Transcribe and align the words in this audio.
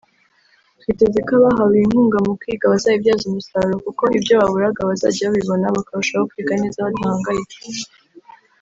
twiteze 0.81 1.19
ko 1.27 1.31
abahawe 1.39 1.73
iyi 1.77 1.87
nkunga 1.91 2.17
mu 2.25 2.31
kwiga 2.39 2.65
bazayibyaza 2.73 3.23
umusaruro 3.27 3.75
kuko 3.85 4.03
ibyo 4.17 4.33
baburaga 4.39 4.89
bazajya 4.89 5.29
babibona 5.31 5.75
bakarushaho 5.75 6.23
kwiga 6.31 6.53
neza 6.61 6.85
badahangayitse 6.85 7.59